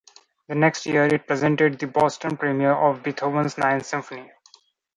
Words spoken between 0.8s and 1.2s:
year